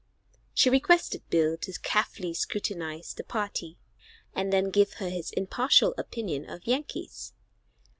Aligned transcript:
She 0.55 0.71
requested 0.71 1.29
Bill 1.29 1.57
to 1.57 1.73
carefully 1.83 2.33
scrutinize 2.33 3.13
the 3.13 3.23
party, 3.23 3.77
and 4.33 4.51
then 4.51 4.71
give 4.71 4.93
her 4.93 5.09
his 5.11 5.29
impartial 5.33 5.93
opinion 5.95 6.49
of 6.49 6.65
Yankees. 6.65 7.33